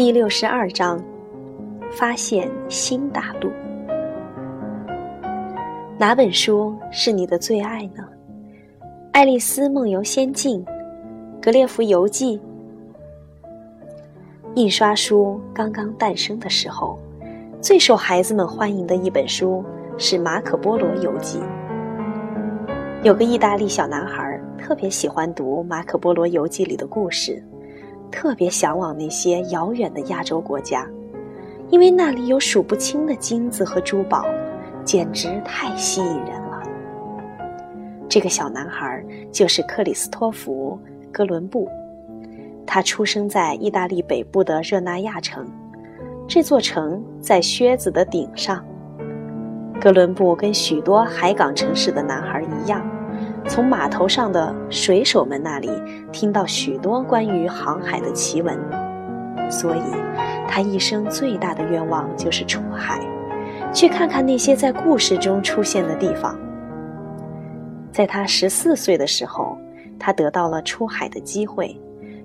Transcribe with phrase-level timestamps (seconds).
[0.00, 0.98] 第六十二章：
[1.90, 3.52] 发现新大陆。
[5.98, 8.02] 哪本书是你的最爱呢？
[9.12, 10.64] 《爱丽丝梦游仙境》
[11.42, 12.38] 《格列佛游记》。
[14.54, 16.98] 印刷书刚刚诞生的时候，
[17.60, 19.62] 最受孩子们欢迎的一本书
[19.98, 21.38] 是《马可波罗游记》。
[23.02, 27.44] 有个意大利小男孩特别喜欢读《马可波罗游记》里的故事，
[28.10, 30.86] 特别向往那些遥远的亚洲国家，
[31.68, 34.24] 因为那里有数不清的金子和珠宝，
[34.84, 36.62] 简直太吸引人了。
[38.08, 40.78] 这个小男孩就是克里斯托弗·
[41.12, 41.68] 哥伦布，
[42.66, 45.46] 他出生在意大利北部的热那亚城，
[46.26, 48.64] 这座城在靴子的顶上。
[49.80, 52.84] 哥伦布跟许多海港城市的男孩一样，
[53.48, 55.70] 从码头上的水手们那里
[56.12, 58.58] 听到许多关于航海的奇闻，
[59.50, 59.82] 所以，
[60.46, 63.00] 他一生最大的愿望就是出海，
[63.72, 66.38] 去看看那些在故事中出现的地方。
[67.92, 69.56] 在他十四岁的时候，
[69.98, 71.76] 他得到了出海的机会，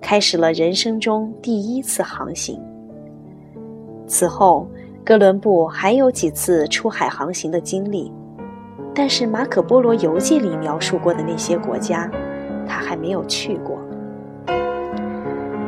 [0.00, 2.60] 开始了人生中第一次航行。
[4.06, 4.68] 此后。
[5.04, 8.12] 哥伦布还有几次出海航行的经历，
[8.94, 12.10] 但是《马可波罗游记》里描述过的那些国家，
[12.66, 13.78] 他还没有去过。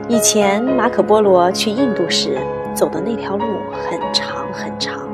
[0.08, 2.38] 以前马可波罗去印度时
[2.74, 5.08] 走的那条路很长很长，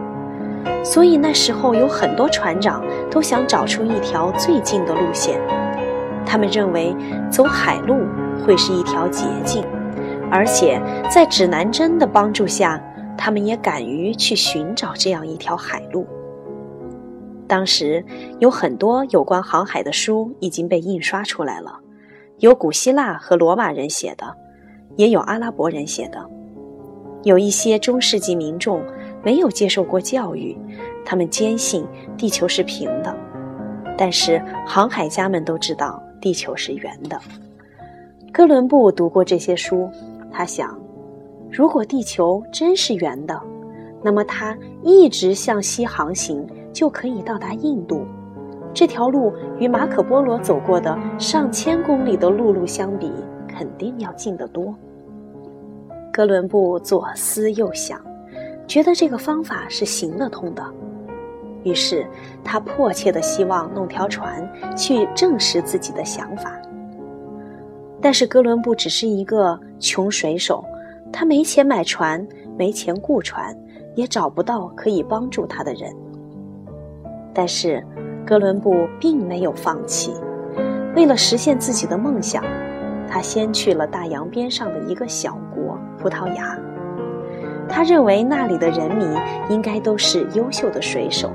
[0.83, 5.39] 所以那时候有很多船长都想找出一条最近的路线。
[6.25, 6.97] 他们认为
[7.31, 8.07] 走海路
[8.45, 9.65] 会是一条捷径，
[10.31, 12.81] 而且在指南针的帮助下。
[13.19, 16.07] 他们也敢于去寻找这样一条海路。
[17.47, 18.05] 当时
[18.41, 21.79] 有很多有关航海的书已经被印刷出来了，
[22.39, 24.35] 有古希腊和罗马人写的，
[24.97, 26.29] 也有阿拉伯人写的。
[27.23, 28.83] 有一些中世纪民众
[29.23, 30.56] 没有接受过教育，
[31.05, 31.87] 他们坚信
[32.17, 33.17] 地球是平的，
[33.97, 37.21] 但是航海家们都知道地球是圆的。
[38.33, 39.89] 哥伦布读过这些书，
[40.33, 40.79] 他想。
[41.51, 43.41] 如果地球真是圆的，
[44.03, 48.04] 那么它一直向西航行就可以到达印度。
[48.75, 53.10] 这条路与马可波罗走过的上千公里的陆路相比，
[53.48, 54.75] 肯定要近得多。
[56.12, 57.98] 哥伦布左思右想，
[58.66, 60.62] 觉得这个方法是行得通的，
[61.62, 62.06] 于是
[62.44, 66.53] 他迫切地希望弄条船去证实自己的想法。
[68.03, 70.62] 但是哥伦布只是一个穷水手。
[71.10, 72.26] 他没钱买船，
[72.58, 73.56] 没钱雇船，
[73.94, 75.91] 也找不到可以帮助他的人。
[77.39, 77.85] 但是，
[78.27, 80.15] 哥伦布并没有放弃。
[80.95, 82.43] 为了实现自己的梦想，
[83.07, 86.59] 他先去了大洋边上的一个小国——葡萄牙。
[87.69, 89.07] 他认为那里的人民
[89.51, 91.31] 应该都是优秀的水手，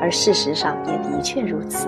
[0.00, 1.86] 而事实上也的确如此。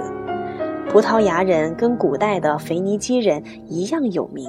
[0.88, 4.48] 葡萄牙人跟古代的腓尼基人一样有名。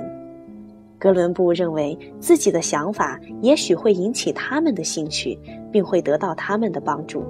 [1.00, 5.40] 哥伦布认为自己的想法也许会引起他们的兴趣，
[5.72, 7.24] 并会得到他们的帮助。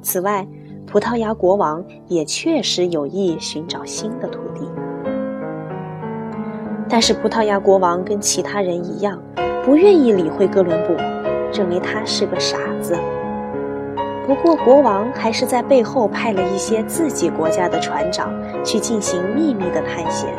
[0.00, 0.46] 此外，
[0.86, 4.70] 葡萄牙国王也确实有意寻找新的土地。
[6.88, 9.20] 但是，葡萄牙国王跟其他人一样，
[9.64, 10.94] 不愿意理会哥伦布，
[11.52, 12.96] 认为他是个傻子。
[14.28, 18.32] 不过，国王还是在背后派了一些自己国家的船长
[18.64, 20.32] 去进行秘密的探险。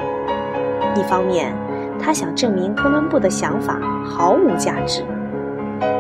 [0.95, 1.53] 一方面，
[1.99, 5.03] 他想证明哥伦布的想法毫无价值。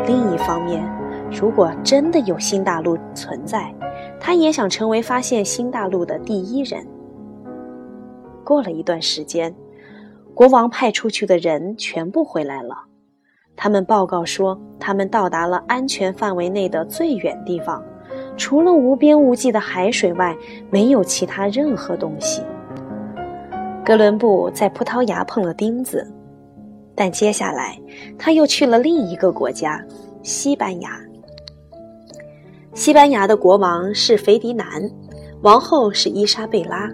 [0.07, 0.89] 另一方面，
[1.29, 3.73] 如果真的有新大陆存在，
[4.19, 6.85] 他也想成为发现新大陆的第一人。
[8.43, 9.53] 过了一段时间，
[10.33, 12.75] 国王派出去的人全部回来了，
[13.55, 17.83] 他们报告说，他们到达了安全范围内的最远地方，
[18.37, 20.35] 除了无边无际的海水外，
[20.69, 22.41] 没有其他任何东西。
[23.83, 26.05] 哥伦布在葡萄牙碰了钉子，
[26.93, 27.79] 但接下来
[28.17, 29.83] 他又去了另一个国家——
[30.23, 30.99] 西班牙。
[32.77, 34.87] 西班牙的国王是腓迪南，
[35.41, 36.87] 王后是伊莎贝拉。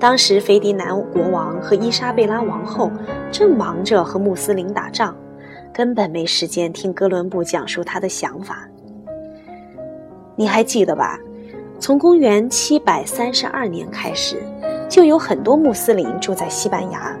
[0.00, 2.90] 当时，腓迪南国王和伊莎贝拉王后
[3.30, 5.14] 正忙着和穆斯林打仗，
[5.74, 8.66] 根本没时间听哥伦布讲述他的想法。
[10.34, 11.18] 你还记得吧？
[11.78, 14.42] 从公元七百三十二年开始。
[14.88, 17.14] 就有很多穆斯林住在西班牙。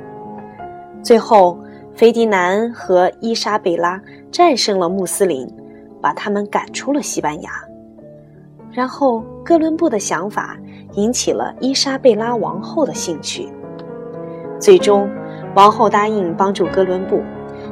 [1.02, 1.58] 最后，
[1.94, 4.00] 菲迪南和伊莎贝拉
[4.32, 5.46] 战胜了穆斯林，
[6.00, 7.50] 把他们赶出了西班牙。
[8.70, 10.56] 然后，哥伦布的想法
[10.92, 13.48] 引起了伊莎贝拉王后的兴趣。
[14.60, 15.08] 最终，
[15.54, 17.22] 王后答应帮助哥伦布，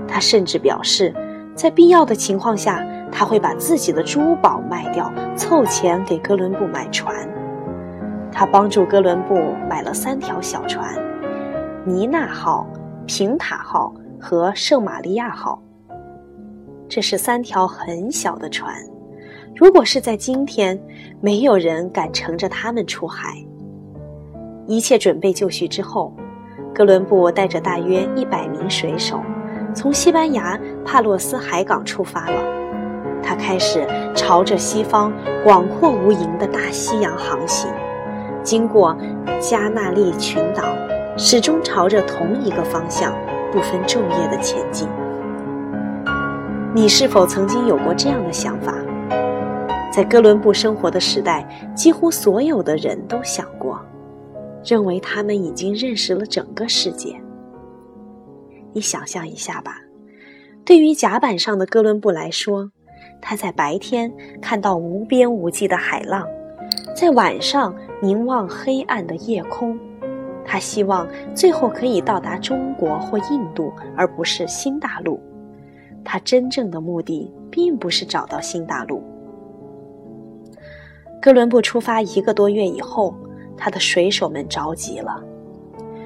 [0.09, 1.15] 她甚至表示，
[1.55, 7.15] 在必要的情况下，他会把自己的珠宝卖掉，凑钱给哥伦布买船。
[8.33, 9.35] 他帮助哥伦布
[9.69, 10.95] 买了三条小船：
[11.85, 12.67] 尼娜号、
[13.07, 15.63] 平塔号和圣玛利亚号。
[16.89, 18.75] 这是三条很小的船，
[19.55, 20.81] 如果是在今天，
[21.21, 23.35] 没有人敢乘着它们出海。
[24.67, 26.13] 一切准备就绪之后，
[26.75, 29.21] 哥伦布带着大约一百名水手，
[29.75, 32.41] 从西班牙帕洛斯海港出发了。
[33.23, 33.85] 他开始
[34.15, 35.13] 朝着西方
[35.43, 37.69] 广阔无垠的大西洋航行，
[38.45, 38.97] 经过
[39.41, 40.63] 加纳利群岛，
[41.17, 43.13] 始终朝着同一个方向，
[43.51, 44.89] 不分昼夜的前进。
[46.77, 48.75] 你是否曾经有过这样的想法？
[49.91, 51.43] 在哥伦布生活的时代，
[51.75, 53.81] 几乎所有的人都想过，
[54.63, 57.19] 认为他们已经认识了整个世界。
[58.75, 59.79] 你想象一下吧，
[60.67, 62.71] 对于甲板上的哥伦布来说，
[63.23, 64.13] 他在白天
[64.43, 66.29] 看到无边无际的海浪，
[66.95, 69.79] 在晚上凝望黑暗的夜空，
[70.45, 75.19] 他希望最后可以到达中国或印度，而不是新大陆。
[76.07, 79.03] 他真正的目的并不是找到新大陆。
[81.21, 83.13] 哥伦布出发一个多月以后，
[83.57, 85.21] 他的水手们着急了。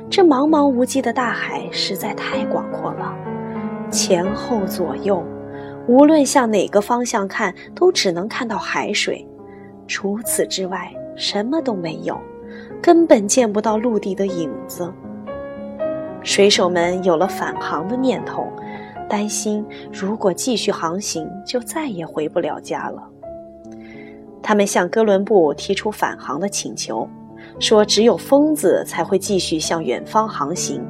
[0.08, 3.14] 这茫茫无际的大海实在太广阔了，
[3.90, 5.22] 前后左右，
[5.86, 9.24] 无论向哪个方向看，都只能看到海水，
[9.86, 12.18] 除此之外什么都没有，
[12.80, 14.90] 根本见不到陆地的影子。
[16.22, 18.48] 水手们有了返航的念头。
[19.10, 23.02] 担心，如果继续航行，就再也回不了家了。
[24.40, 27.06] 他们向哥伦布提出返航的请求，
[27.58, 30.80] 说只有疯子才会继续向远方航行，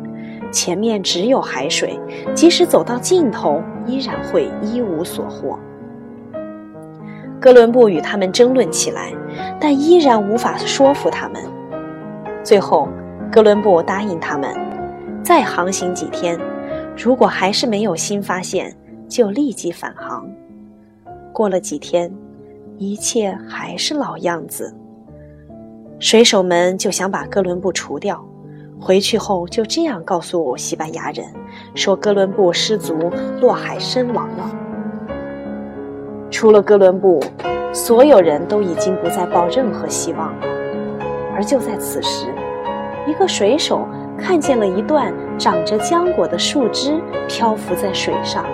[0.53, 1.99] 前面只有海水，
[2.35, 5.59] 即使走到尽头，依然会一无所获。
[7.41, 9.13] 哥伦布与他们争论起来，
[9.59, 11.43] 但依然无法说服他们。
[12.45, 12.87] 最后，
[13.33, 14.55] 哥伦布答应他们，
[15.25, 16.39] 再航行几天。
[17.03, 18.77] 如果还是没有新发现，
[19.09, 20.31] 就立即返航。
[21.33, 22.13] 过了几天，
[22.77, 24.77] 一切还是老样子。
[25.99, 28.23] 水手们就想把哥伦布除掉。
[28.79, 31.25] 回去后就这样告诉西班牙人，
[31.75, 33.11] 说哥伦布失足
[33.41, 34.51] 落海身亡了。
[36.31, 37.19] 除了哥伦布，
[37.73, 40.47] 所有人都已经不再抱任何希望了。
[41.35, 42.27] 而就在此时，
[43.07, 43.89] 一个水手。
[44.21, 48.45] 看见了一段长着浆果的树枝漂浮在水上，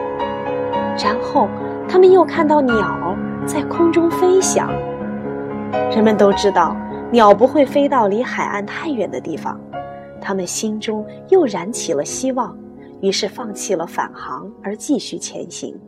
[0.97, 1.49] 然后
[1.89, 4.71] 他们又看到鸟在空中飞翔。
[5.91, 6.77] 人们都知道
[7.11, 9.61] 鸟不会飞到离海岸太远的地方，
[10.21, 12.57] 他们心中又燃起了希望，
[13.01, 15.79] 于是放弃了返航而继续前行。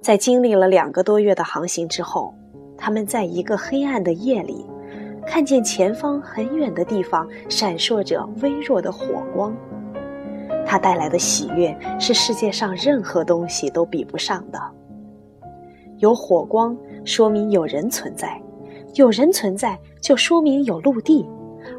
[0.00, 2.34] 在经历了两个多月的航行之后，
[2.76, 4.66] 他们在一个黑暗的夜里。
[5.26, 9.54] 看见前方很远的地方闪烁着微弱的火光，
[10.66, 14.60] 它带来的喜悦是世界上任何东西都比不上的。
[15.98, 18.40] 有火光说明有人存在，
[18.94, 21.24] 有人存在就说明有陆地，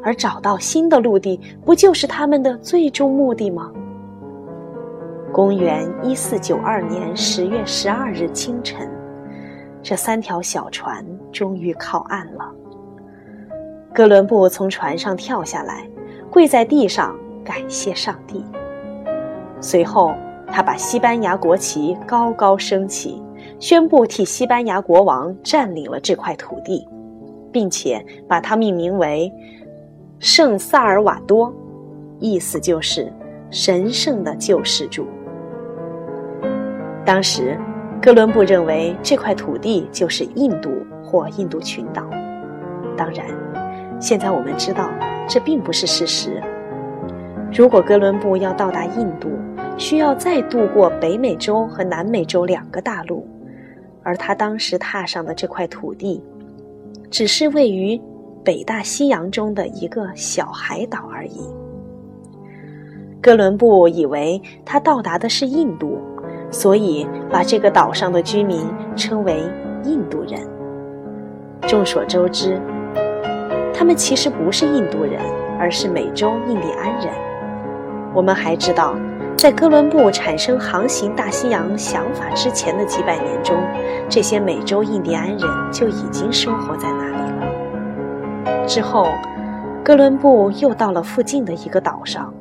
[0.02, 3.70] 而找到新的陆地不就是他们的最终目的吗？
[5.32, 8.90] 公元一四九二年十月十二日清晨，
[9.82, 12.50] 这三条小船终于靠岸了。
[13.94, 15.88] 哥伦布从船上跳下来，
[16.28, 18.44] 跪在地上感谢上帝。
[19.60, 20.12] 随后，
[20.48, 23.22] 他把西班牙国旗高高升起，
[23.60, 26.88] 宣布替西班牙国王占领了这块土地，
[27.52, 29.32] 并且把它命名为
[30.18, 31.54] 圣萨尔瓦多，
[32.18, 33.12] 意思就是
[33.48, 35.06] 神圣的救世主。
[37.04, 37.56] 当时，
[38.02, 40.72] 哥伦布认为这块土地就是印度
[41.04, 42.02] 或印度群岛，
[42.96, 43.24] 当然。
[44.04, 44.90] 现在我们知道，
[45.26, 46.38] 这并不是事实。
[47.50, 49.30] 如果哥伦布要到达印度，
[49.78, 53.26] 需要再渡过北美洲和南美洲两个大陆，
[54.02, 56.22] 而他当时踏上的这块土地，
[57.10, 57.98] 只是位于
[58.44, 61.40] 北大西洋中的一个小海岛而已。
[63.22, 65.98] 哥伦布以为他到达的是印度，
[66.50, 69.42] 所以把这个岛上的居民称为
[69.82, 70.46] 印度人。
[71.62, 72.60] 众所周知。
[73.74, 75.20] 他们其实不是印度人，
[75.58, 77.12] 而是美洲印第安人。
[78.14, 78.94] 我们还知道，
[79.36, 83.56] 在哥伦布产生航行大西洋想法之前的几百年中，
[84.08, 85.40] 这些美洲印第安人
[85.72, 88.66] 就已经生活在那里了。
[88.66, 89.08] 之后，
[89.84, 92.32] 哥伦布又到了附近的一个岛上，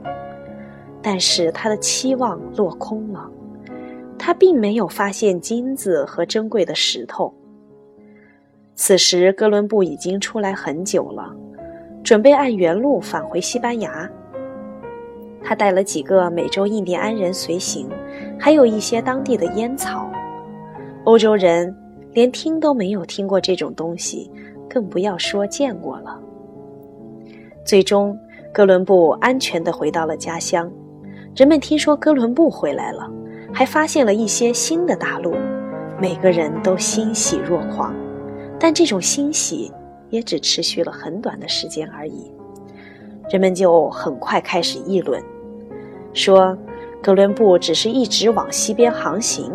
[1.02, 3.28] 但是他的期望落空了，
[4.18, 7.34] 他并没有发现金子和珍贵的石头。
[8.76, 11.32] 此时，哥伦布已经出来很久了，
[12.04, 14.10] 准备按原路返回西班牙。
[15.44, 17.88] 他带了几个美洲印第安人随行，
[18.40, 20.10] 还有一些当地的烟草。
[21.04, 21.76] 欧洲人
[22.14, 24.32] 连听都没有听过这种东西，
[24.70, 26.20] 更不要说见过了。
[27.66, 28.18] 最终，
[28.54, 30.72] 哥伦布安全地回到了家乡。
[31.36, 33.10] 人们听说哥伦布回来了，
[33.54, 35.36] 还发现了一些新的大陆，
[36.00, 37.94] 每个人都欣喜若狂。
[38.64, 39.70] 但这种欣喜
[40.10, 42.32] 也只持续了很短的时间而已，
[43.30, 45.22] 人们就很快开始议论。
[46.14, 46.58] 说，
[47.02, 49.52] 哥伦布只是一直往西边航行，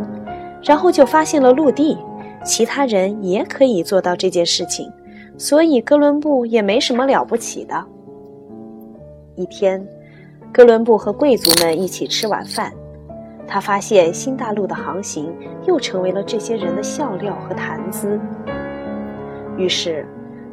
[0.62, 1.96] 然后就发现了陆地。
[2.44, 4.92] 其他人也可以做到这件事情，
[5.38, 7.82] 所以哥伦布也没什么了不起的。
[9.36, 9.82] 一天，
[10.52, 12.70] 哥伦布和贵族们一起吃晚饭，
[13.46, 15.34] 他发现新大陆的航行
[15.66, 18.20] 又成为了这些人的笑料和谈资。
[19.58, 20.06] 于是，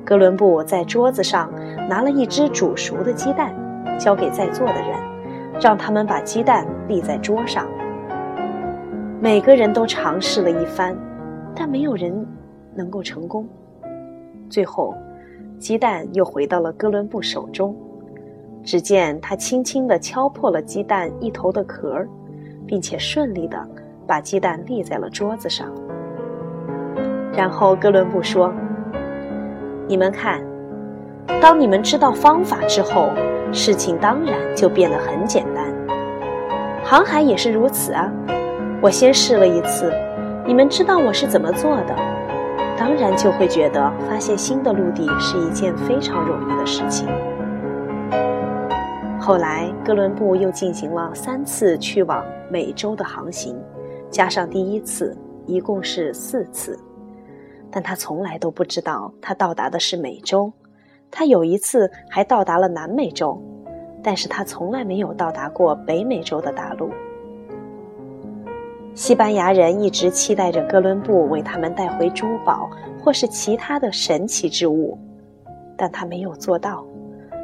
[0.04, 1.50] 哥伦布在桌子上
[1.88, 3.56] 拿了一只煮熟的鸡蛋，
[3.98, 5.16] 交给在座的人。
[5.62, 7.66] 让他们把鸡蛋立在桌上。
[9.22, 10.94] 每个人都尝试了一番，
[11.56, 12.28] 但没有人
[12.74, 13.48] 能够成功。
[14.50, 14.94] 最后，
[15.58, 17.74] 鸡蛋又回到了哥伦布手中。
[18.66, 22.06] 只见他轻轻地敲破了鸡蛋一头的壳，
[22.68, 23.66] 并且顺利地
[24.06, 25.72] 把鸡蛋立在了桌子上。
[27.32, 28.52] 然后哥伦布说
[29.88, 30.42] ：“你们看，
[31.42, 33.10] 当你们知道方法之后。”
[33.54, 35.66] 事情当然就变得很简单，
[36.84, 38.12] 航海也是如此啊！
[38.82, 39.94] 我先试了一次，
[40.46, 41.96] 你们知道我是怎么做的，
[42.78, 47.08] 当然就会觉得发现新的陆地是一件非常容易的事情。
[49.22, 53.56] 后来，哥伦布又进行了三次去往美洲的航行，
[54.10, 55.16] 加上第一次，
[55.46, 56.78] 一共是四次，
[57.72, 60.52] 但他从来都不知道他到达的是美洲。
[61.12, 63.42] 他有一次还到达了南美洲，
[64.04, 66.90] 但是他从来没有到达过北美洲的大陆。
[68.94, 72.70] 西班牙人一直期待着哥伦布为他们带回珠宝
[73.04, 74.98] 或是其他的神奇之物，
[75.78, 76.86] 但他没有做到。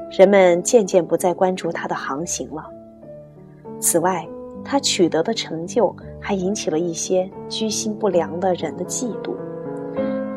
[0.10, 2.70] 人们渐渐不再关注他的航行了。
[3.80, 4.28] 此外，
[4.64, 9.34] 他取得的成就还引起了一些居心不良的人的嫉妒，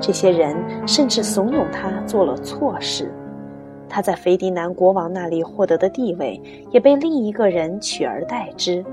[0.06, 0.54] 这些人
[0.86, 3.10] 甚至怂恿他做了错事。
[3.88, 6.38] 他在斐迪南国王那里获得的地位，
[6.70, 8.84] 也被另一个人取而代之。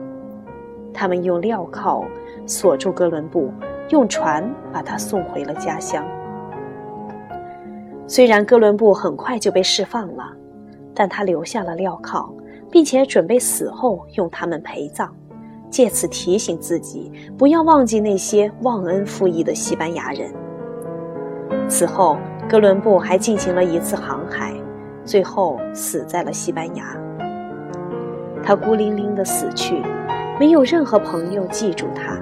[0.93, 2.05] 他们用镣铐
[2.45, 3.51] 锁住哥伦布，
[3.89, 6.01] 用船把他送回了家乡。
[8.07, 10.31] 虽然哥伦布很快就被释放了，
[10.95, 12.33] 但他留下了镣铐，
[12.71, 15.13] 并且准备死后用他们陪葬，
[15.69, 20.31] 借此提醒自己不要忘记那些忘恩负义的西班牙人。
[21.67, 22.17] 此后，
[22.49, 24.53] 哥伦布还进行了一次航海。
[25.03, 26.95] 最后死在了西班牙。
[28.43, 29.81] 他孤零零的死去，
[30.39, 32.19] 没有任何朋友记住他。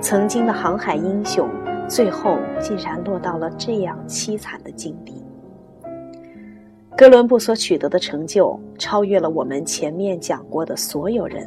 [0.00, 1.46] 曾经的航海英雄，
[1.86, 5.22] 最后竟然落到了这样凄惨的境地。
[6.96, 11.46] 哥伦布所取得的成就，超越了我们前面讲过的所有人，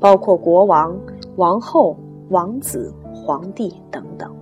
[0.00, 0.98] 包括国王、
[1.36, 1.98] 王后、
[2.30, 4.34] 王子、皇帝等等，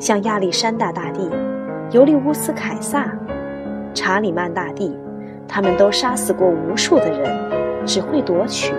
[0.00, 1.30] 像亚历山大大帝、
[1.92, 3.06] 尤利乌斯·凯撒。
[3.94, 4.98] 查理曼大帝，
[5.46, 8.74] 他们都杀死过无数的人，只会夺取，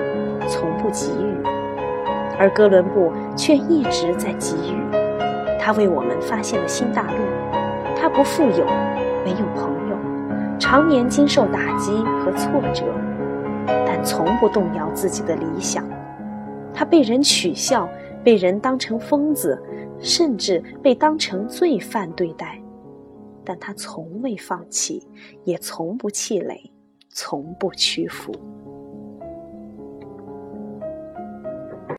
[0.45, 1.41] 从不给予；
[2.37, 4.77] 而哥伦布却一直在给予。
[5.57, 7.09] 他为我们发现了新大陆。
[7.97, 8.65] 他不富有，
[9.23, 9.95] 没有朋友，
[10.59, 12.83] 常年经受打击和挫折，
[13.87, 15.81] 但从不动摇自己的理想。
[16.73, 17.87] 他被人取笑，
[18.25, 19.61] 被人当成疯子，
[19.99, 22.59] 甚至被当成罪犯对待。
[23.45, 25.07] 但他从未放弃，
[25.43, 26.59] 也从不气馁，
[27.09, 28.33] 从不屈服。